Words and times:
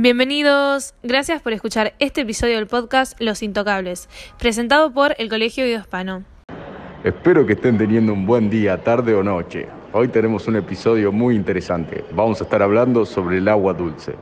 Bienvenidos, 0.00 0.94
gracias 1.02 1.42
por 1.42 1.52
escuchar 1.52 1.92
este 1.98 2.20
episodio 2.20 2.54
del 2.54 2.68
podcast 2.68 3.20
Los 3.20 3.42
Intocables, 3.42 4.08
presentado 4.38 4.92
por 4.92 5.16
el 5.18 5.28
Colegio 5.28 5.64
Guido 5.64 5.80
Hispano. 5.80 6.22
Espero 7.02 7.44
que 7.44 7.54
estén 7.54 7.78
teniendo 7.78 8.12
un 8.12 8.24
buen 8.24 8.48
día, 8.48 8.80
tarde 8.84 9.12
o 9.14 9.24
noche. 9.24 9.66
Hoy 9.92 10.06
tenemos 10.06 10.46
un 10.46 10.54
episodio 10.54 11.10
muy 11.10 11.34
interesante. 11.34 12.04
Vamos 12.12 12.40
a 12.40 12.44
estar 12.44 12.62
hablando 12.62 13.04
sobre 13.04 13.38
el 13.38 13.48
agua 13.48 13.74
dulce. 13.74 14.14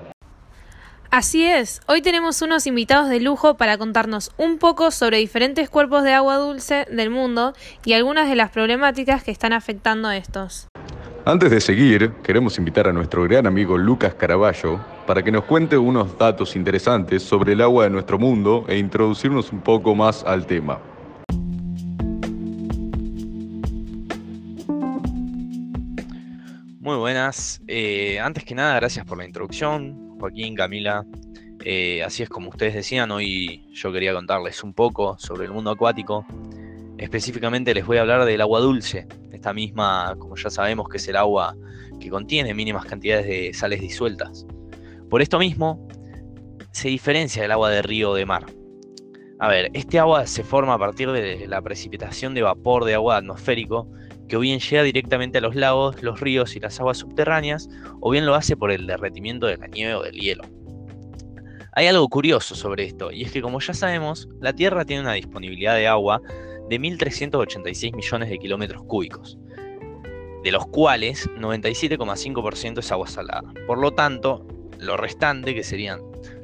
Así 1.11 1.45
es, 1.45 1.83
hoy 1.87 2.01
tenemos 2.01 2.41
unos 2.41 2.67
invitados 2.67 3.11
de 3.11 3.21
lujo 3.21 3.59
para 3.59 3.77
contarnos 3.77 4.33
un 4.39 4.57
poco 4.57 4.91
sobre 4.91 5.19
diferentes 5.19 5.69
cuerpos 5.69 6.05
de 6.05 6.15
agua 6.15 6.37
dulce 6.37 6.87
del 6.91 7.11
mundo 7.11 7.53
y 7.85 7.93
algunas 7.93 8.31
de 8.31 8.37
las 8.37 8.51
problemáticas 8.51 9.23
que 9.23 9.31
están 9.31 9.53
afectando 9.53 10.09
a 10.09 10.17
estos. 10.17 10.69
Antes 11.29 11.51
de 11.51 11.61
seguir, 11.61 12.13
queremos 12.23 12.57
invitar 12.57 12.87
a 12.87 12.93
nuestro 12.93 13.25
gran 13.25 13.49
amigo 13.49 13.77
Lucas 13.77 14.15
Caraballo 14.15 14.79
para 15.09 15.25
que 15.25 15.33
nos 15.33 15.43
cuente 15.43 15.77
unos 15.77 16.17
datos 16.17 16.55
interesantes 16.55 17.21
sobre 17.21 17.55
el 17.55 17.63
agua 17.63 17.83
de 17.83 17.91
nuestro 17.91 18.17
mundo 18.17 18.65
e 18.69 18.79
introducirnos 18.79 19.51
un 19.51 19.61
poco 19.61 19.97
más 19.97 20.23
al 20.23 20.47
tema. 20.47 20.79
Muy 26.79 26.97
buenas. 26.97 27.61
Eh, 27.67 28.21
antes 28.21 28.45
que 28.45 28.55
nada, 28.55 28.77
gracias 28.77 29.05
por 29.05 29.19
la 29.19 29.27
introducción, 29.27 30.17
Joaquín, 30.21 30.55
Camila. 30.55 31.05
Eh, 31.65 32.05
así 32.05 32.23
es 32.23 32.29
como 32.29 32.51
ustedes 32.51 32.75
decían, 32.75 33.11
hoy 33.11 33.67
yo 33.73 33.93
quería 33.93 34.15
contarles 34.15 34.63
un 34.63 34.73
poco 34.73 35.19
sobre 35.19 35.47
el 35.47 35.51
mundo 35.51 35.73
acuático. 35.73 36.25
Específicamente 36.99 37.75
les 37.75 37.85
voy 37.85 37.99
a 37.99 38.01
hablar 38.01 38.25
del 38.25 38.41
agua 38.41 38.61
dulce, 38.61 39.07
esta 39.33 39.53
misma, 39.53 40.15
como 40.19 40.37
ya 40.37 40.49
sabemos, 40.49 40.89
que 40.89 40.97
es 40.97 41.09
el 41.09 41.17
agua 41.17 41.55
que 42.01 42.09
contiene 42.09 42.55
mínimas 42.55 42.87
cantidades 42.87 43.27
de 43.27 43.53
sales 43.53 43.81
disueltas. 43.81 44.47
Por 45.11 45.21
esto 45.21 45.39
mismo, 45.39 45.87
se 46.73 46.89
diferencia 46.89 47.43
del 47.43 47.53
agua 47.53 47.71
de 47.71 47.83
río 47.83 48.11
o 48.11 48.15
de 48.15 48.27
mar. 48.27 48.47
A 49.39 49.49
ver, 49.49 49.71
este 49.75 49.99
agua 49.99 50.27
se 50.27 50.43
forma 50.43 50.75
a 50.75 50.79
partir 50.79 51.11
de 51.11 51.47
la 51.47 51.61
precipitación 51.61 52.33
de 52.35 52.43
vapor 52.43 52.85
de 52.85 52.95
agua 52.95 53.19
atmosférico 53.19 53.91
que 54.29 54.37
o 54.37 54.41
bien 54.41 54.59
llega 54.59 54.83
directamente 54.83 55.39
a 55.39 55.41
los 55.41 55.55
lagos, 55.55 56.03
los 56.03 56.21
ríos 56.21 56.57
y 56.57 56.61
las 56.61 56.81
aguas 56.81 56.99
subterráneas, 56.99 57.69
o 58.01 58.11
bien 58.11 58.27
lo 58.27 58.35
hace 58.35 58.57
por 58.57 58.71
el 58.71 58.87
derretimiento 58.87 59.47
de 59.47 59.57
la 59.57 59.67
nieve 59.69 59.95
o 59.95 60.03
del 60.03 60.17
hielo. 60.17 60.45
Hay 61.73 61.87
algo 61.87 62.09
curioso 62.09 62.55
sobre 62.55 62.85
esto, 62.85 63.13
y 63.13 63.23
es 63.23 63.31
que 63.31 63.43
como 63.43 63.61
ya 63.61 63.75
sabemos, 63.75 64.29
la 64.41 64.53
Tierra 64.53 64.85
tiene 64.85 65.03
una 65.03 65.13
disponibilidad 65.13 65.77
de 65.77 65.87
agua 65.87 66.23
de 66.69 66.81
1.386 66.81 67.95
millones 67.95 68.29
de 68.29 68.39
kilómetros 68.39 68.83
cúbicos, 68.85 69.39
de 70.43 70.53
los 70.53 70.67
cuales 70.67 71.29
97,5% 71.39 72.79
es 72.79 72.93
agua 72.93 73.07
salada. 73.07 73.53
Por 73.67 73.79
lo 73.79 73.93
tanto, 73.93 74.47
lo 74.79 74.97
restante, 74.97 75.55
que 75.55 75.63
serían 75.63 76.01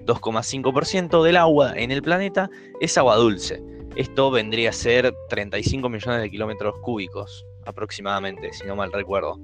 2,5% 0.06 1.22
del 1.22 1.36
agua 1.36 1.74
en 1.76 1.90
el 1.90 2.02
planeta, 2.02 2.50
es 2.80 2.96
agua 2.98 3.16
dulce. 3.16 3.62
Esto 3.96 4.30
vendría 4.30 4.70
a 4.70 4.72
ser 4.72 5.14
35 5.28 5.88
millones 5.88 6.22
de 6.22 6.30
kilómetros 6.30 6.74
cúbicos, 6.80 7.44
aproximadamente, 7.66 8.52
si 8.52 8.66
no 8.66 8.74
mal 8.74 8.92
recuerdo. 8.92 9.38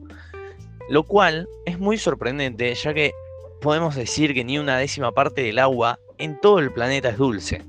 Lo 0.89 1.03
cual 1.03 1.49
es 1.67 1.79
muy 1.79 1.99
sorprendente, 1.99 2.75
ya 2.75 2.95
que 2.95 3.13
podemos 3.61 3.95
decir 3.95 4.33
que 4.35 4.45
ni 4.45 4.59
una 4.59 4.79
décima 4.79 5.13
parte 5.13 5.43
del 5.43 5.59
agua 5.59 5.99
en 6.17 6.41
todo 6.41 6.59
el 6.61 6.73
planeta 6.73 7.11
es 7.11 7.19
dulce. 7.19 7.63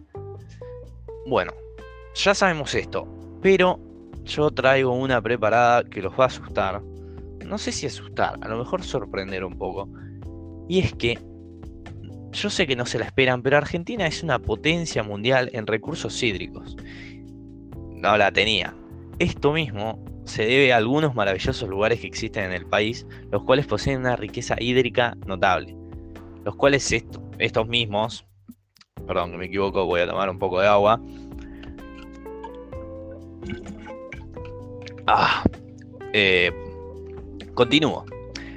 Bueno, 1.26 1.54
ya 2.16 2.34
sabemos 2.34 2.74
esto, 2.76 3.08
pero 3.42 3.80
yo 4.26 4.52
traigo 4.52 4.94
una 4.94 5.22
preparada 5.22 5.84
que 5.84 6.02
los 6.02 6.14
va 6.14 6.26
a 6.26 6.28
asustar. 6.28 6.82
No 7.46 7.58
sé 7.58 7.72
si 7.72 7.88
asustar, 7.88 8.38
a 8.42 8.48
lo 8.48 8.58
mejor 8.58 8.84
sorprender 8.84 9.44
un 9.44 9.58
poco. 9.58 9.90
Y 10.68 10.80
es 10.80 10.94
que 10.94 11.18
yo 12.32 12.50
sé 12.50 12.68
que 12.68 12.76
no 12.76 12.86
se 12.86 13.00
la 13.00 13.06
esperan, 13.06 13.42
pero 13.42 13.58
Argentina 13.58 14.06
es 14.06 14.24
una 14.24 14.40
potencia 14.40 15.02
mundial 15.02 15.50
en 15.54 15.66
recursos 15.66 16.22
hídricos. 16.22 16.78
No 17.96 18.18
la 18.18 18.32
tenía. 18.32 18.76
Esto 19.18 19.52
mismo 19.52 20.04
se 20.26 20.46
debe 20.46 20.72
a 20.72 20.78
algunos 20.78 21.16
maravillosos 21.16 21.68
lugares 21.68 22.00
que 22.00 22.08
existen 22.08 22.46
en 22.46 22.54
el 22.54 22.66
país, 22.68 23.08
los 23.32 23.44
cuales 23.44 23.66
poseen 23.66 24.02
una 24.02 24.16
riqueza 24.16 24.56
hídrica 24.60 25.18
notable. 25.26 25.76
Los 26.46 26.56
cuales 26.56 26.92
estos 27.40 27.68
mismos, 27.68 28.26
perdón 29.08 29.32
que 29.32 29.38
me 29.38 29.46
equivoco, 29.46 29.86
voy 29.86 30.02
a 30.02 30.08
tomar 30.08 30.30
un 30.30 30.38
poco 30.38 30.62
de 30.62 30.68
agua. 30.68 31.02
Ah, 35.08 35.44
eh, 36.14 36.52
continúo. 37.56 38.06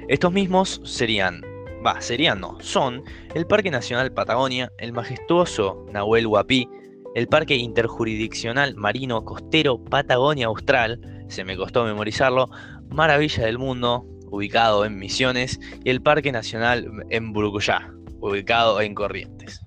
Estos 0.07 0.31
mismos 0.31 0.81
serían, 0.83 1.41
va, 1.85 1.99
serían 2.01 2.39
no, 2.39 2.57
son 2.59 3.03
el 3.33 3.47
Parque 3.47 3.71
Nacional 3.71 4.11
Patagonia, 4.11 4.71
el 4.77 4.93
majestuoso 4.93 5.85
Nahuel 5.91 6.27
Huapi, 6.27 6.69
el 7.15 7.27
Parque 7.27 7.55
Interjurisdiccional 7.55 8.75
Marino 8.75 9.23
Costero 9.23 9.83
Patagonia 9.83 10.47
Austral, 10.47 10.99
se 11.27 11.43
me 11.43 11.57
costó 11.57 11.85
memorizarlo, 11.85 12.49
Maravilla 12.89 13.45
del 13.45 13.57
Mundo, 13.57 14.05
ubicado 14.29 14.85
en 14.85 14.97
Misiones, 14.97 15.59
y 15.83 15.89
el 15.89 16.01
Parque 16.01 16.31
Nacional 16.31 16.87
en 17.09 17.33
Burucuyá, 17.33 17.91
ubicado 18.19 18.81
en 18.81 18.93
Corrientes. 18.93 19.62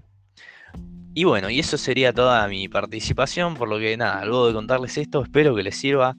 Y 1.18 1.24
bueno, 1.24 1.48
y 1.48 1.58
eso 1.58 1.78
sería 1.78 2.12
toda 2.12 2.46
mi 2.46 2.68
participación, 2.68 3.54
por 3.54 3.70
lo 3.70 3.78
que 3.78 3.96
nada, 3.96 4.22
luego 4.26 4.48
de 4.48 4.52
contarles 4.52 4.98
esto, 4.98 5.22
espero 5.22 5.56
que 5.56 5.62
les 5.62 5.74
sirva. 5.74 6.14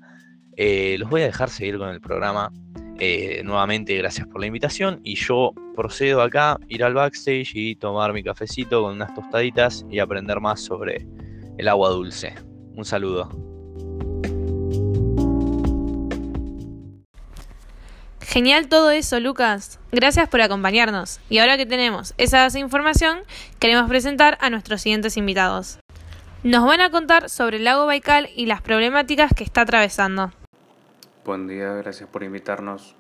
Eh, 0.56 0.96
los 0.98 1.08
voy 1.08 1.22
a 1.22 1.26
dejar 1.26 1.52
seguir 1.52 1.78
con 1.78 1.90
el 1.90 2.02
programa. 2.02 2.52
Eh, 2.98 3.44
nuevamente, 3.46 3.96
gracias 3.96 4.26
por 4.26 4.42
la 4.42 4.48
invitación. 4.48 5.00
Y 5.04 5.14
yo 5.14 5.54
procedo 5.76 6.24
acá, 6.24 6.58
ir 6.68 6.84
al 6.84 6.96
backstage 6.96 7.52
y 7.54 7.76
tomar 7.76 8.12
mi 8.12 8.24
cafecito 8.24 8.82
con 8.82 8.94
unas 8.94 9.14
tostaditas 9.14 9.86
y 9.88 10.00
aprender 10.00 10.40
más 10.40 10.62
sobre 10.62 11.06
el 11.60 11.68
agua 11.68 11.90
dulce. 11.90 12.34
Un 12.74 12.84
saludo. 12.84 13.47
Genial 18.30 18.68
todo 18.68 18.92
eso, 18.92 19.22
Lucas. 19.22 19.80
Gracias 19.90 20.28
por 20.28 20.42
acompañarnos. 20.42 21.22
Y 21.30 21.38
ahora 21.38 21.56
que 21.56 21.66
tenemos 21.66 22.14
esa 22.18 22.50
información, 22.60 23.20
queremos 23.58 23.88
presentar 23.88 24.38
a 24.42 24.50
nuestros 24.50 24.82
siguientes 24.82 25.16
invitados. 25.16 25.80
Nos 26.44 26.66
van 26.66 26.82
a 26.82 26.92
contar 26.92 27.30
sobre 27.30 27.56
el 27.56 27.64
lago 27.64 27.86
Baikal 27.86 28.28
y 28.36 28.46
las 28.46 28.62
problemáticas 28.62 29.32
que 29.34 29.46
está 29.46 29.62
atravesando. 29.62 30.34
Buen 31.24 31.48
día, 31.48 31.72
gracias 31.76 32.10
por 32.10 32.22
invitarnos. 32.22 32.98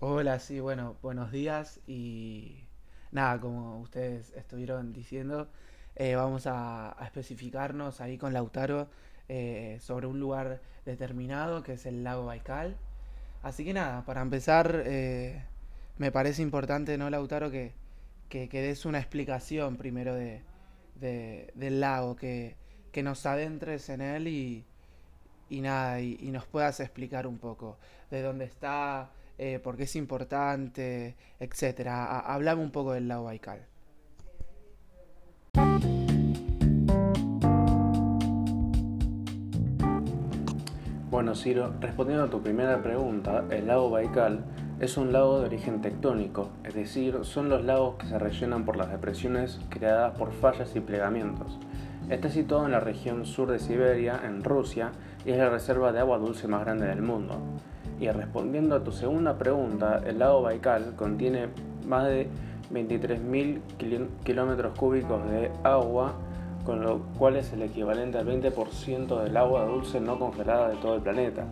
Hola, 0.00 0.38
sí, 0.38 0.60
bueno, 0.60 0.96
buenos 1.00 1.32
días 1.32 1.80
y 1.86 2.66
nada, 3.12 3.40
como 3.40 3.80
ustedes 3.80 4.30
estuvieron 4.36 4.92
diciendo, 4.92 5.48
eh, 5.96 6.16
vamos 6.16 6.46
a, 6.46 6.98
especificarnos 7.02 8.02
ahí 8.02 8.18
con 8.18 8.34
Lautaro 8.34 8.90
eh, 9.30 9.78
sobre 9.80 10.06
un 10.06 10.20
lugar 10.20 10.60
determinado 10.84 11.62
que 11.62 11.72
es 11.72 11.86
el 11.86 12.04
lago 12.04 12.26
Baikal. 12.26 12.76
Así 13.42 13.64
que 13.64 13.74
nada, 13.74 14.04
para 14.04 14.20
empezar, 14.22 14.84
eh, 14.86 15.42
me 15.98 16.12
parece 16.12 16.42
importante, 16.42 16.96
¿no, 16.96 17.10
Lautaro, 17.10 17.50
que, 17.50 17.72
que, 18.28 18.48
des 18.48 18.86
una 18.86 18.98
explicación 18.98 19.76
primero 19.76 20.14
de, 20.14 20.42
del 21.00 21.80
lago, 21.80 22.14
que, 22.14 22.56
que, 22.92 23.02
nos 23.02 23.26
adentres 23.26 23.88
en 23.88 24.00
él 24.00 24.28
y, 24.28 24.64
y 25.50 25.60
nada, 25.60 26.00
y, 26.00 26.30
nos 26.30 26.46
puedas 26.46 26.78
explicar 26.80 27.26
un 27.26 27.38
poco 27.38 27.78
de 28.10 28.22
dónde 28.22 28.44
está, 28.44 29.10
eh, 29.38 29.58
por 29.58 29.76
qué 29.76 29.84
es 29.84 29.96
importante, 29.96 31.16
etcétera. 31.40 32.20
Hablame 32.20 32.62
un 32.62 32.70
poco 32.70 32.92
del 32.92 33.08
lago 33.08 33.24
Baikal. 33.24 33.66
Bueno, 41.22 41.36
Ciro, 41.36 41.72
respondiendo 41.80 42.24
a 42.24 42.30
tu 42.30 42.42
primera 42.42 42.82
pregunta, 42.82 43.44
el 43.50 43.68
lago 43.68 43.90
Baikal 43.90 44.40
es 44.80 44.96
un 44.96 45.12
lago 45.12 45.38
de 45.38 45.46
origen 45.46 45.80
tectónico, 45.80 46.48
es 46.64 46.74
decir, 46.74 47.20
son 47.22 47.48
los 47.48 47.64
lagos 47.64 47.94
que 47.94 48.08
se 48.08 48.18
rellenan 48.18 48.64
por 48.64 48.76
las 48.76 48.90
depresiones 48.90 49.60
creadas 49.68 50.18
por 50.18 50.32
fallas 50.32 50.74
y 50.74 50.80
plegamientos. 50.80 51.60
Está 52.10 52.28
situado 52.28 52.64
en 52.66 52.72
la 52.72 52.80
región 52.80 53.24
sur 53.24 53.52
de 53.52 53.60
Siberia, 53.60 54.20
en 54.26 54.42
Rusia, 54.42 54.90
y 55.24 55.30
es 55.30 55.38
la 55.38 55.48
reserva 55.48 55.92
de 55.92 56.00
agua 56.00 56.18
dulce 56.18 56.48
más 56.48 56.62
grande 56.62 56.88
del 56.88 57.02
mundo. 57.02 57.38
Y 58.00 58.10
respondiendo 58.10 58.74
a 58.74 58.82
tu 58.82 58.90
segunda 58.90 59.38
pregunta, 59.38 60.02
el 60.04 60.18
lago 60.18 60.42
Baikal 60.42 60.96
contiene 60.96 61.50
más 61.86 62.08
de 62.08 62.26
23.000 62.72 64.08
kilómetros 64.24 64.76
cúbicos 64.76 65.24
de 65.30 65.52
agua 65.62 66.16
con 66.64 66.82
lo 66.82 67.00
cual 67.18 67.36
es 67.36 67.52
el 67.52 67.62
equivalente 67.62 68.18
al 68.18 68.26
20% 68.26 69.22
del 69.22 69.36
agua 69.36 69.64
dulce 69.64 70.00
no 70.00 70.18
congelada 70.18 70.68
de 70.68 70.76
todo 70.76 70.96
el 70.96 71.02
planeta. 71.02 71.44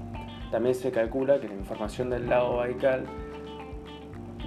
También 0.51 0.75
se 0.75 0.91
calcula 0.91 1.41
que 1.41 1.49
la 1.49 1.55
información 1.55 2.11
del 2.11 2.29
lago 2.29 2.57
Baikal 2.57 3.05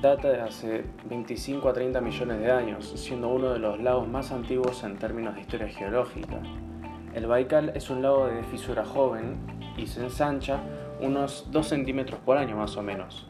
data 0.01 0.29
de 0.29 0.41
hace 0.41 0.83
25 1.05 1.69
a 1.69 1.73
30 1.73 2.01
millones 2.01 2.39
de 2.39 2.51
años, 2.51 2.91
siendo 2.97 3.29
uno 3.29 3.53
de 3.53 3.59
los 3.59 3.79
lagos 3.79 4.05
más 4.07 4.33
antiguos 4.33 4.83
en 4.83 4.97
términos 4.97 5.35
de 5.35 5.41
historia 5.41 5.69
geológica. 5.69 6.41
El 7.13 7.25
Baikal 7.25 7.71
es 7.73 7.89
un 7.89 8.01
lago 8.01 8.27
de 8.27 8.43
fisura 8.43 8.83
joven 8.83 9.37
y 9.77 9.87
se 9.87 10.03
ensancha 10.03 10.59
unos 10.99 11.47
2 11.51 11.65
centímetros 11.65 12.19
por 12.19 12.37
año 12.37 12.57
más 12.57 12.75
o 12.75 12.81
menos. 12.81 13.27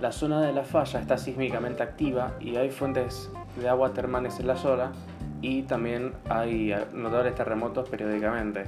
La 0.00 0.12
zona 0.12 0.40
de 0.42 0.52
la 0.52 0.62
falla 0.62 1.00
está 1.00 1.18
sísmicamente 1.18 1.82
activa 1.82 2.34
y 2.40 2.56
hay 2.56 2.70
fuentes 2.70 3.30
de 3.60 3.68
agua 3.68 3.92
termales 3.92 4.38
en 4.38 4.46
la 4.46 4.56
zona 4.56 4.92
y 5.42 5.62
también 5.64 6.12
hay 6.30 6.74
notables 6.94 7.34
terremotos 7.34 7.88
periódicamente. 7.88 8.64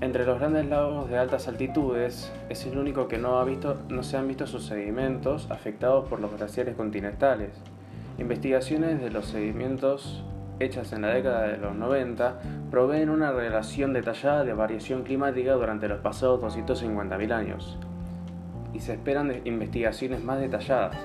Entre 0.00 0.24
los 0.24 0.38
grandes 0.38 0.66
lagos 0.66 1.10
de 1.10 1.18
altas 1.18 1.48
altitudes 1.48 2.32
es 2.48 2.66
el 2.66 2.78
único 2.78 3.08
que 3.08 3.18
no, 3.18 3.38
ha 3.38 3.44
visto, 3.44 3.78
no 3.88 4.02
se 4.02 4.16
han 4.16 4.28
visto 4.28 4.46
sus 4.46 4.64
sedimentos 4.64 5.50
afectados 5.50 6.08
por 6.08 6.20
los 6.20 6.36
glaciares 6.36 6.76
continentales. 6.76 7.50
Investigaciones 8.18 9.00
de 9.00 9.10
los 9.10 9.26
sedimentos 9.26 10.24
hechas 10.60 10.92
en 10.92 11.02
la 11.02 11.08
década 11.08 11.48
de 11.48 11.58
los 11.58 11.74
90 11.74 12.40
proveen 12.70 13.10
una 13.10 13.32
relación 13.32 13.92
detallada 13.92 14.44
de 14.44 14.52
variación 14.52 15.02
climática 15.02 15.52
durante 15.52 15.88
los 15.88 16.00
pasados 16.00 16.40
250.000 16.40 17.32
años. 17.32 17.78
Y 18.72 18.80
se 18.80 18.92
esperan 18.92 19.40
investigaciones 19.44 20.22
más 20.22 20.40
detalladas. 20.40 20.96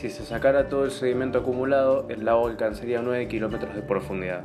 Si 0.00 0.08
se 0.08 0.24
sacara 0.24 0.70
todo 0.70 0.86
el 0.86 0.92
sedimento 0.92 1.40
acumulado, 1.40 2.06
el 2.08 2.24
lago 2.24 2.46
alcanzaría 2.46 3.02
9 3.02 3.28
kilómetros 3.28 3.74
de 3.74 3.82
profundidad. 3.82 4.44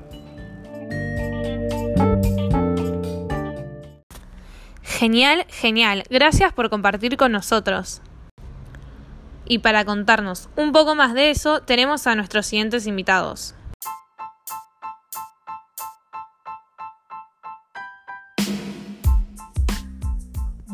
Genial, 4.83 5.45
genial. 5.47 6.03
Gracias 6.09 6.51
por 6.51 6.69
compartir 6.69 7.15
con 7.15 7.31
nosotros. 7.31 8.01
Y 9.45 9.59
para 9.59 9.85
contarnos 9.85 10.49
un 10.57 10.73
poco 10.73 10.93
más 10.93 11.13
de 11.13 11.29
eso, 11.29 11.61
tenemos 11.61 12.05
a 12.05 12.15
nuestros 12.15 12.47
siguientes 12.47 12.85
invitados. 12.85 13.55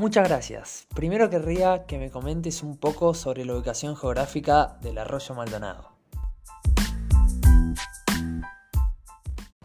Muchas 0.02 0.28
gracias. 0.28 0.88
Primero 0.96 1.30
querría 1.30 1.86
que 1.86 2.00
me 2.00 2.10
comentes 2.10 2.64
un 2.64 2.76
poco 2.76 3.14
sobre 3.14 3.46
la 3.46 3.54
ubicación 3.54 3.96
geográfica 3.96 4.80
del 4.82 4.98
arroyo 4.98 5.36
Maldonado. 5.36 5.92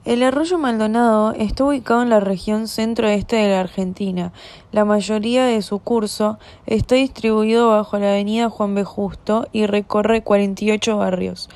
El 0.05 0.23
arroyo 0.23 0.59
Maldonado 0.59 1.33
está 1.33 1.65
ubicado 1.65 2.03
en 2.03 2.11
la 2.11 2.21
región 2.21 2.69
centro-este 2.69 3.37
de 3.37 3.49
la 3.49 3.61
Argentina. 3.61 4.35
La 4.73 4.85
mayoría 4.85 5.47
de 5.47 5.62
su 5.62 5.79
curso 5.79 6.39
está 6.67 6.97
distribuido 6.97 7.71
bajo 7.71 7.99
la 7.99 8.11
avenida 8.11 8.50
Juan 8.50 8.75
B. 8.75 8.85
Justo 8.85 9.49
y 9.53 9.65
recorre 9.65 10.23
48 10.23 10.99
barrios. 10.99 11.49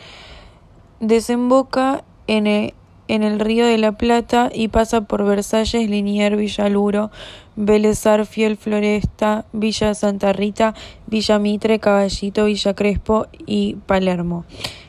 Desemboca 1.00 2.03
en 2.29 2.47
el, 2.47 2.75
en 3.11 3.25
el 3.25 3.41
río 3.41 3.67
de 3.67 3.77
la 3.77 3.93
Plata 3.93 4.51
y 4.55 4.69
pasa 4.69 5.01
por 5.01 5.25
Versalles, 5.25 5.91
Liniers, 5.91 6.37
Villaluro, 6.37 7.11
Vélez 7.57 8.05
Fiel 8.29 8.57
Floresta, 8.57 9.47
Villa 9.53 9.95
Santa 9.95 10.33
Rita, 10.33 10.75
Villa 11.09 11.41
Mitre, 11.41 11.81
Caballito, 11.81 12.45
Villa 12.45 12.75
Crespo 12.75 13.27
y 13.47 13.75
Palermo. 13.87 14.45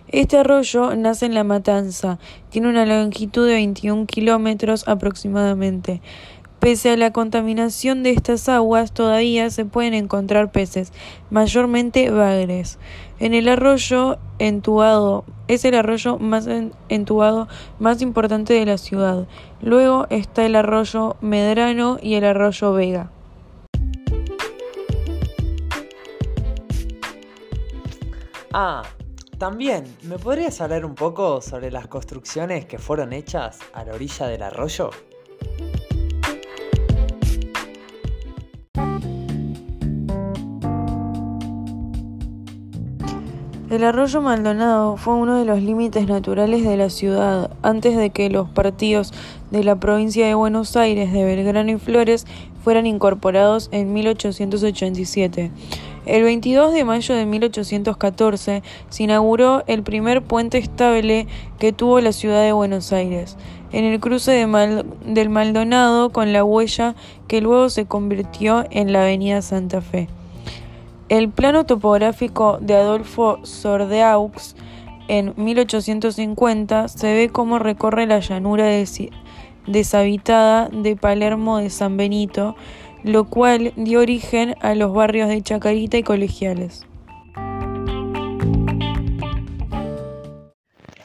Este 0.08 0.38
arroyo 0.38 0.96
nace 0.96 1.26
en 1.26 1.34
La 1.34 1.44
Matanza, 1.44 2.20
tiene 2.50 2.70
una 2.70 2.86
longitud 2.86 3.48
de 3.48 3.54
21 3.54 4.06
kilómetros 4.06 4.88
aproximadamente. 4.88 6.02
Pese 6.62 6.92
a 6.92 6.96
la 6.96 7.12
contaminación 7.12 8.04
de 8.04 8.12
estas 8.12 8.48
aguas, 8.48 8.92
todavía 8.92 9.50
se 9.50 9.66
pueden 9.66 9.96
encontrar 9.96 10.52
peces, 10.52 10.94
mayormente 11.32 12.12
bagres. 12.12 12.78
En 13.18 13.34
el 13.34 13.50
arroyo 13.50 14.20
entubado 14.38 15.26
es 15.48 15.66
el 15.66 15.74
arroyo 15.74 16.20
más 16.20 16.48
entubado 16.88 17.48
más 17.80 18.04
importante 18.04 18.54
de 18.54 18.68
la 18.68 18.78
ciudad. 18.78 19.28
Luego 19.60 20.06
está 20.12 20.46
el 20.46 20.56
arroyo 20.56 21.16
Medrano 21.20 21.98
y 22.00 22.14
el 22.14 22.26
arroyo 22.26 22.74
Vega. 22.74 23.12
Ah, 28.54 28.84
también, 29.40 29.86
¿me 30.04 30.20
podrías 30.20 30.62
hablar 30.62 30.86
un 30.86 30.94
poco 30.94 31.42
sobre 31.42 31.72
las 31.72 31.88
construcciones 31.88 32.66
que 32.66 32.78
fueron 32.78 33.14
hechas 33.14 33.58
a 33.74 33.84
la 33.84 33.96
orilla 33.96 34.28
del 34.28 34.44
arroyo? 34.44 34.92
El 43.72 43.86
arroyo 43.86 44.22
Maldonado 44.22 44.98
fue 44.98 45.14
uno 45.14 45.40
de 45.40 45.46
los 45.46 45.62
límites 45.62 46.06
naturales 46.06 46.66
de 46.66 46.76
la 46.76 46.90
ciudad 46.90 47.52
antes 47.62 47.96
de 47.96 48.10
que 48.10 48.30
los 48.30 48.50
partidos 48.50 49.14
de 49.50 49.64
la 49.64 49.78
provincia 49.78 50.28
de 50.28 50.34
Buenos 50.34 50.76
Aires 50.76 51.14
de 51.14 51.24
Belgrano 51.24 51.72
y 51.72 51.78
Flores 51.78 52.28
fueran 52.66 52.86
incorporados 52.86 53.70
en 53.72 53.94
1887. 53.94 55.52
El 56.06 56.24
22 56.24 56.74
de 56.74 56.84
mayo 56.84 57.16
de 57.16 57.26
1814 57.26 58.62
se 58.90 59.04
inauguró 59.04 59.64
el 59.68 59.84
primer 59.84 60.22
puente 60.22 60.58
estable 60.58 61.28
que 61.58 61.72
tuvo 61.72 62.02
la 62.02 62.12
ciudad 62.12 62.44
de 62.44 62.52
Buenos 62.52 62.92
Aires, 62.92 63.38
en 63.72 63.86
el 63.86 64.02
cruce 64.02 64.46
del 65.06 65.30
Maldonado 65.30 66.10
con 66.10 66.34
la 66.34 66.44
huella 66.44 66.94
que 67.30 67.40
luego 67.40 67.70
se 67.70 67.86
convirtió 67.86 68.66
en 68.70 68.92
la 68.92 69.04
Avenida 69.04 69.42
Santa 69.42 69.80
Fe. 69.80 70.10
El 71.12 71.30
plano 71.30 71.66
topográfico 71.66 72.58
de 72.62 72.74
Adolfo 72.74 73.46
Sordeaux 73.46 74.56
en 75.10 75.34
1850 75.36 76.88
se 76.88 77.14
ve 77.14 77.30
cómo 77.30 77.60
recorre 77.60 78.08
la 78.08 78.22
llanura 78.22 78.68
deshabitada 79.68 80.70
de 80.70 80.96
Palermo 80.96 81.58
de 81.58 81.70
San 81.70 81.98
Benito, 81.98 82.56
lo 83.04 83.26
cual 83.26 83.74
dio 83.76 84.00
origen 84.00 84.56
a 84.62 84.74
los 84.74 84.94
barrios 84.94 85.28
de 85.28 85.42
Chacarita 85.42 85.98
y 85.98 86.04
Colegiales. 86.04 86.86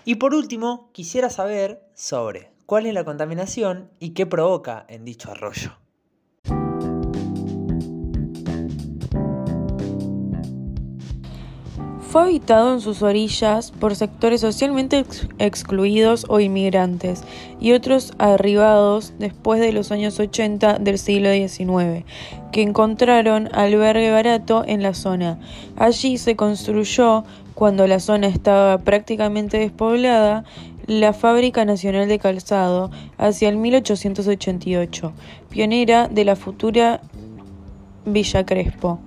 Y 0.04 0.14
por 0.14 0.34
último, 0.34 0.92
quisiera 0.92 1.30
saber 1.30 1.82
sobre 1.94 2.52
cuál 2.64 2.86
es 2.86 2.94
la 2.94 3.02
contaminación 3.02 3.90
y 3.98 4.10
qué 4.10 4.24
provoca 4.24 4.86
en 4.88 5.04
dicho 5.04 5.32
arroyo. 5.32 5.72
Fue 12.16 12.22
habitado 12.22 12.72
en 12.72 12.80
sus 12.80 13.02
orillas 13.02 13.72
por 13.72 13.94
sectores 13.94 14.40
socialmente 14.40 15.04
excluidos 15.38 16.24
o 16.30 16.40
inmigrantes 16.40 17.22
y 17.60 17.72
otros 17.72 18.14
arribados 18.16 19.12
después 19.18 19.60
de 19.60 19.70
los 19.74 19.92
años 19.92 20.18
80 20.18 20.78
del 20.78 20.98
siglo 20.98 21.30
XIX, 21.30 22.06
que 22.52 22.62
encontraron 22.62 23.50
albergue 23.54 24.10
barato 24.10 24.64
en 24.66 24.82
la 24.82 24.94
zona. 24.94 25.38
Allí 25.76 26.16
se 26.16 26.36
construyó, 26.36 27.24
cuando 27.52 27.86
la 27.86 28.00
zona 28.00 28.28
estaba 28.28 28.78
prácticamente 28.78 29.58
despoblada, 29.58 30.44
la 30.86 31.12
Fábrica 31.12 31.66
Nacional 31.66 32.08
de 32.08 32.18
Calzado 32.18 32.90
hacia 33.18 33.50
el 33.50 33.58
1888, 33.58 35.12
pionera 35.50 36.08
de 36.08 36.24
la 36.24 36.34
futura 36.34 37.02
Villa 38.06 38.46
Crespo 38.46 39.00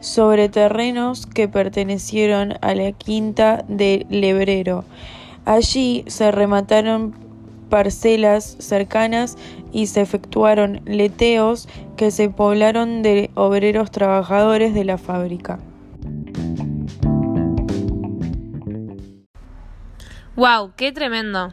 sobre 0.00 0.48
terrenos 0.48 1.26
que 1.26 1.48
pertenecieron 1.48 2.54
a 2.60 2.74
la 2.74 2.92
quinta 2.92 3.64
de 3.68 4.06
Lebrero. 4.10 4.84
Allí 5.44 6.04
se 6.06 6.30
remataron 6.30 7.14
parcelas 7.68 8.56
cercanas 8.58 9.36
y 9.72 9.86
se 9.86 10.00
efectuaron 10.00 10.80
leteos 10.84 11.68
que 11.96 12.10
se 12.10 12.30
poblaron 12.30 13.02
de 13.02 13.30
obreros 13.34 13.90
trabajadores 13.90 14.74
de 14.74 14.84
la 14.84 14.98
fábrica. 14.98 15.58
¡Wow! 20.36 20.72
¡Qué 20.76 20.92
tremendo! 20.92 21.52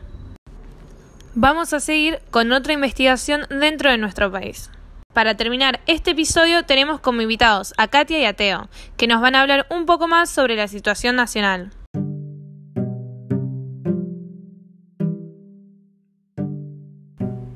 Vamos 1.33 1.73
a 1.73 1.79
seguir 1.79 2.19
con 2.31 2.51
otra 2.51 2.73
investigación 2.73 3.41
dentro 3.49 3.89
de 3.89 3.97
nuestro 3.97 4.31
país. 4.31 4.69
Para 5.15 5.37
terminar 5.37 5.79
este 5.85 6.11
episodio 6.11 6.63
tenemos 6.63 6.99
como 6.99 7.21
invitados 7.21 7.73
a 7.77 7.87
Katia 7.87 8.19
y 8.19 8.25
a 8.25 8.33
Teo, 8.33 8.67
que 8.97 9.07
nos 9.07 9.21
van 9.21 9.33
a 9.35 9.41
hablar 9.41 9.65
un 9.69 9.85
poco 9.85 10.09
más 10.09 10.29
sobre 10.29 10.57
la 10.57 10.67
situación 10.67 11.15
nacional. 11.15 11.71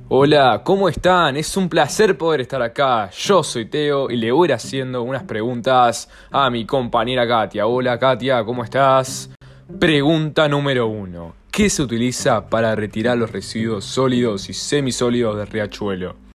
Hola, 0.08 0.62
¿cómo 0.64 0.88
están? 0.88 1.36
Es 1.36 1.58
un 1.58 1.68
placer 1.68 2.18
poder 2.18 2.40
estar 2.40 2.62
acá. 2.62 3.10
Yo 3.12 3.44
soy 3.44 3.66
Teo 3.66 4.10
y 4.10 4.16
le 4.16 4.32
voy 4.32 4.54
haciendo 4.54 5.04
unas 5.04 5.24
preguntas 5.24 6.10
a 6.32 6.50
mi 6.50 6.66
compañera 6.66 7.28
Katia. 7.28 7.68
Hola 7.68 8.00
Katia, 8.00 8.42
¿cómo 8.46 8.64
estás? 8.64 9.32
Pregunta 9.78 10.48
número 10.48 10.88
uno. 10.88 11.36
¿Qué 11.52 11.70
se 11.70 11.84
utiliza 11.84 12.50
para 12.50 12.74
retirar 12.74 13.18
los 13.18 13.34
residuos 13.34 13.84
sólidos 13.84 14.50
y 14.50 14.54
semisólidos 14.54 15.36
del 15.36 15.48
riachuelo? 15.48 16.29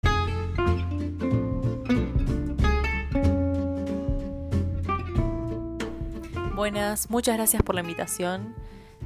Buenas, 6.64 7.11
muchas 7.11 7.37
gracias 7.37 7.62
por 7.62 7.75
la 7.75 7.83
invitación. 7.83 8.54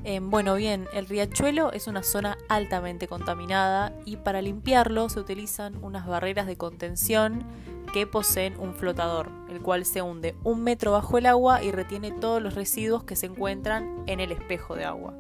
Eh, 0.04 0.20
bueno, 0.22 0.54
bien, 0.54 0.86
el 0.92 1.08
riachuelo 1.08 1.72
es 1.72 1.88
una 1.88 2.04
zona 2.04 2.38
altamente 2.48 3.08
contaminada 3.08 3.92
y 4.04 4.16
para 4.16 4.40
limpiarlo 4.40 5.08
se 5.08 5.18
utilizan 5.18 5.76
unas 5.82 6.06
barreras 6.06 6.46
de 6.46 6.56
contención 6.56 7.42
que 7.92 8.06
poseen 8.06 8.56
un 8.60 8.74
flotador, 8.74 9.32
el 9.50 9.60
cual 9.60 9.84
se 9.86 10.02
hunde 10.02 10.36
un 10.44 10.62
metro 10.62 10.92
bajo 10.92 11.18
el 11.18 11.26
agua 11.26 11.60
y 11.60 11.72
retiene 11.72 12.12
todos 12.12 12.40
los 12.40 12.54
residuos 12.54 13.02
que 13.02 13.16
se 13.16 13.26
encuentran 13.26 14.04
en 14.06 14.20
el 14.20 14.30
espejo 14.30 14.76
de 14.76 14.84
agua. 14.84 15.14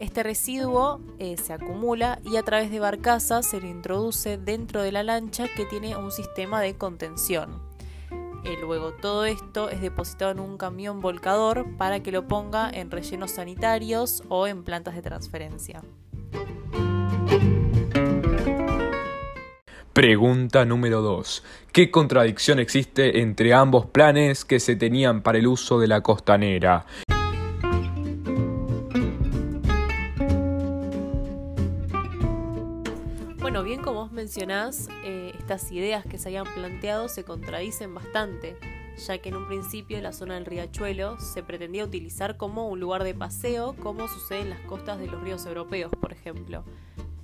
Este 0.00 0.22
residuo 0.22 1.02
eh, 1.18 1.36
se 1.36 1.52
acumula 1.52 2.18
y 2.24 2.38
a 2.38 2.42
través 2.44 2.70
de 2.70 2.80
barcazas 2.80 3.44
se 3.44 3.60
le 3.60 3.68
introduce 3.68 4.38
dentro 4.38 4.80
de 4.80 4.92
la 4.92 5.02
lancha 5.02 5.48
que 5.54 5.66
tiene 5.66 5.98
un 5.98 6.12
sistema 6.12 6.62
de 6.62 6.78
contención. 6.78 7.67
Eh, 8.44 8.56
luego 8.60 8.92
todo 8.92 9.24
esto 9.24 9.68
es 9.68 9.80
depositado 9.80 10.30
en 10.30 10.40
un 10.40 10.56
camión 10.56 11.00
volcador 11.00 11.66
para 11.76 12.00
que 12.00 12.12
lo 12.12 12.26
ponga 12.26 12.70
en 12.70 12.90
rellenos 12.90 13.32
sanitarios 13.32 14.22
o 14.28 14.46
en 14.46 14.64
plantas 14.64 14.94
de 14.94 15.02
transferencia. 15.02 15.82
Pregunta 19.92 20.64
número 20.64 21.02
2. 21.02 21.42
¿Qué 21.72 21.90
contradicción 21.90 22.60
existe 22.60 23.20
entre 23.20 23.52
ambos 23.52 23.86
planes 23.86 24.44
que 24.44 24.60
se 24.60 24.76
tenían 24.76 25.22
para 25.22 25.38
el 25.38 25.48
uso 25.48 25.80
de 25.80 25.88
la 25.88 26.02
costanera? 26.02 26.86
Mencionás, 34.28 34.90
eh, 35.04 35.32
estas 35.38 35.72
ideas 35.72 36.04
que 36.04 36.18
se 36.18 36.28
habían 36.28 36.44
planteado 36.44 37.08
se 37.08 37.24
contradicen 37.24 37.94
bastante, 37.94 38.58
ya 39.06 39.16
que 39.16 39.30
en 39.30 39.36
un 39.36 39.48
principio 39.48 39.98
la 40.02 40.12
zona 40.12 40.34
del 40.34 40.44
riachuelo 40.44 41.18
se 41.18 41.42
pretendía 41.42 41.82
utilizar 41.82 42.36
como 42.36 42.68
un 42.68 42.78
lugar 42.78 43.04
de 43.04 43.14
paseo, 43.14 43.74
como 43.82 44.06
sucede 44.06 44.40
en 44.40 44.50
las 44.50 44.60
costas 44.60 44.98
de 44.98 45.06
los 45.06 45.22
ríos 45.22 45.46
europeos, 45.46 45.90
por 45.98 46.12
ejemplo 46.12 46.62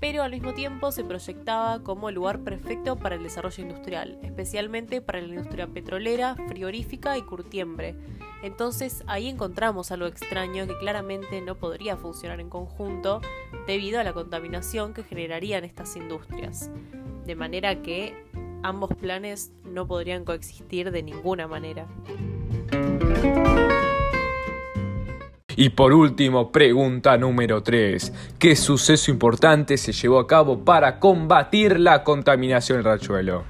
pero 0.01 0.23
al 0.23 0.33
mismo 0.33 0.55
tiempo 0.55 0.93
se 0.93 1.05
proyectaba 1.05 1.83
como 1.83 2.09
el 2.09 2.15
lugar 2.17 2.41
perfecto 2.41 2.97
para 2.97 3.15
el 3.15 3.23
desarrollo 3.23 3.63
industrial, 3.63 4.19
especialmente 4.23 5.01
para 5.01 5.21
la 5.21 5.29
industria 5.29 5.67
petrolera, 5.67 6.37
frigorífica 6.49 7.17
y 7.17 7.23
curtiembre. 7.23 7.95
Entonces 8.43 9.03
ahí 9.07 9.29
encontramos 9.29 9.91
algo 9.91 10.07
extraño 10.07 10.67
que 10.67 10.77
claramente 10.79 11.41
no 11.41 11.55
podría 11.55 11.97
funcionar 11.97 12.41
en 12.41 12.51
conjunto 12.51 13.21
debido 13.67 14.01
a 14.01 14.05
la 14.05 14.13
contaminación 14.13 14.93
que 14.93 15.03
generarían 15.03 15.65
estas 15.65 15.97
industrias. 15.97 16.71
De 17.25 17.35
manera 17.35 17.81
que 17.81 18.15
ambos 18.63 18.91
planes 18.95 19.53
no 19.65 19.87
podrían 19.87 20.25
coexistir 20.25 20.91
de 20.91 21.03
ninguna 21.03 21.49
manera. 21.49 21.87
Y 25.57 25.71
por 25.71 25.93
último, 25.93 26.51
pregunta 26.51 27.17
número 27.17 27.63
3. 27.63 28.13
¿Qué 28.39 28.57
suceso 28.57 29.11
importante 29.11 29.77
se 29.77 29.93
llevó 29.93 30.19
a 30.19 30.27
cabo 30.27 30.65
para 30.65 30.99
combatir 30.99 31.79
la 31.79 32.03
contaminación 32.03 32.79
del 32.79 32.85
rachuelo? 32.85 33.45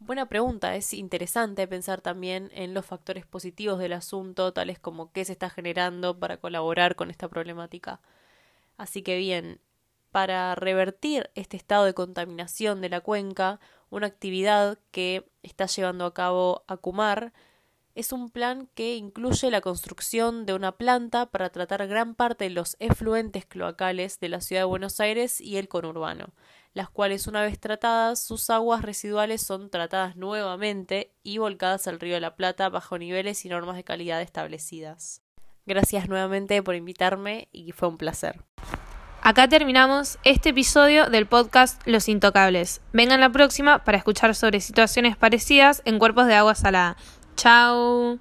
Buena 0.00 0.26
pregunta, 0.26 0.76
es 0.76 0.92
interesante 0.92 1.66
pensar 1.66 2.00
también 2.00 2.50
en 2.54 2.74
los 2.74 2.86
factores 2.86 3.26
positivos 3.26 3.78
del 3.78 3.92
asunto, 3.94 4.52
tales 4.52 4.78
como 4.78 5.10
qué 5.10 5.24
se 5.24 5.32
está 5.32 5.50
generando 5.50 6.18
para 6.18 6.36
colaborar 6.36 6.94
con 6.94 7.10
esta 7.10 7.28
problemática. 7.28 8.00
Así 8.76 9.02
que 9.02 9.16
bien, 9.16 9.60
para 10.14 10.54
revertir 10.54 11.28
este 11.34 11.56
estado 11.56 11.86
de 11.86 11.92
contaminación 11.92 12.80
de 12.80 12.88
la 12.88 13.00
cuenca, 13.00 13.58
una 13.90 14.06
actividad 14.06 14.78
que 14.92 15.28
está 15.42 15.66
llevando 15.66 16.06
a 16.06 16.14
cabo 16.14 16.62
Acumar 16.68 17.32
es 17.96 18.12
un 18.12 18.30
plan 18.30 18.68
que 18.76 18.94
incluye 18.94 19.50
la 19.50 19.60
construcción 19.60 20.46
de 20.46 20.54
una 20.54 20.70
planta 20.70 21.26
para 21.26 21.50
tratar 21.50 21.88
gran 21.88 22.14
parte 22.14 22.44
de 22.44 22.50
los 22.50 22.76
efluentes 22.78 23.44
cloacales 23.44 24.20
de 24.20 24.28
la 24.28 24.40
ciudad 24.40 24.62
de 24.62 24.66
Buenos 24.66 25.00
Aires 25.00 25.40
y 25.40 25.56
el 25.56 25.66
conurbano, 25.66 26.26
las 26.74 26.88
cuales 26.88 27.26
una 27.26 27.42
vez 27.42 27.58
tratadas, 27.58 28.22
sus 28.22 28.50
aguas 28.50 28.82
residuales 28.82 29.42
son 29.42 29.68
tratadas 29.68 30.14
nuevamente 30.14 31.12
y 31.24 31.38
volcadas 31.38 31.88
al 31.88 31.98
río 31.98 32.14
de 32.14 32.20
la 32.20 32.36
Plata 32.36 32.68
bajo 32.68 32.98
niveles 32.98 33.44
y 33.44 33.48
normas 33.48 33.74
de 33.74 33.82
calidad 33.82 34.22
establecidas. 34.22 35.22
Gracias 35.66 36.08
nuevamente 36.08 36.62
por 36.62 36.76
invitarme 36.76 37.48
y 37.50 37.72
fue 37.72 37.88
un 37.88 37.98
placer. 37.98 38.44
Acá 39.26 39.48
terminamos 39.48 40.18
este 40.22 40.50
episodio 40.50 41.06
del 41.06 41.24
podcast 41.24 41.80
Los 41.86 42.10
Intocables. 42.10 42.82
Vengan 42.92 43.20
la 43.20 43.30
próxima 43.30 43.82
para 43.82 43.96
escuchar 43.96 44.34
sobre 44.34 44.60
situaciones 44.60 45.16
parecidas 45.16 45.80
en 45.86 45.98
cuerpos 45.98 46.26
de 46.26 46.34
agua 46.34 46.54
salada. 46.54 46.98
Chao. 47.34 48.18